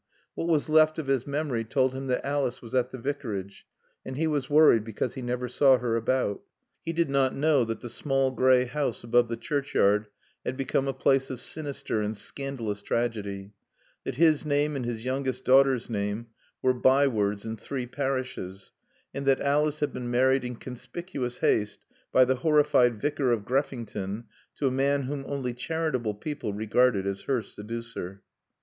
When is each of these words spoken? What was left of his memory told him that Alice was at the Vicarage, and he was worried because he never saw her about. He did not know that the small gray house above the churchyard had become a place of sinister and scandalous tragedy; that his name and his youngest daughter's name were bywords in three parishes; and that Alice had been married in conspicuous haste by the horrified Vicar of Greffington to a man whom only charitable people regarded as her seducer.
What 0.33 0.47
was 0.47 0.67
left 0.67 0.97
of 0.97 1.05
his 1.05 1.27
memory 1.27 1.63
told 1.63 1.93
him 1.93 2.07
that 2.07 2.25
Alice 2.25 2.59
was 2.59 2.73
at 2.73 2.89
the 2.89 2.97
Vicarage, 2.97 3.67
and 4.03 4.17
he 4.17 4.25
was 4.25 4.49
worried 4.49 4.83
because 4.83 5.13
he 5.13 5.21
never 5.21 5.47
saw 5.47 5.77
her 5.77 5.95
about. 5.95 6.41
He 6.83 6.91
did 6.91 7.07
not 7.07 7.35
know 7.35 7.63
that 7.65 7.81
the 7.81 7.87
small 7.87 8.31
gray 8.31 8.65
house 8.65 9.03
above 9.03 9.27
the 9.27 9.37
churchyard 9.37 10.07
had 10.43 10.57
become 10.57 10.87
a 10.87 10.93
place 10.93 11.29
of 11.29 11.39
sinister 11.39 12.01
and 12.01 12.17
scandalous 12.17 12.81
tragedy; 12.81 13.51
that 14.03 14.15
his 14.15 14.43
name 14.43 14.75
and 14.75 14.85
his 14.85 15.05
youngest 15.05 15.45
daughter's 15.45 15.87
name 15.87 16.25
were 16.63 16.73
bywords 16.73 17.45
in 17.45 17.55
three 17.55 17.85
parishes; 17.85 18.71
and 19.13 19.27
that 19.27 19.39
Alice 19.39 19.81
had 19.81 19.93
been 19.93 20.09
married 20.09 20.43
in 20.43 20.55
conspicuous 20.55 21.37
haste 21.37 21.85
by 22.11 22.25
the 22.25 22.37
horrified 22.37 22.99
Vicar 22.99 23.31
of 23.31 23.45
Greffington 23.45 24.23
to 24.55 24.65
a 24.65 24.71
man 24.71 25.03
whom 25.03 25.23
only 25.27 25.53
charitable 25.53 26.15
people 26.15 26.53
regarded 26.53 27.05
as 27.05 27.21
her 27.21 27.43
seducer. 27.43 28.23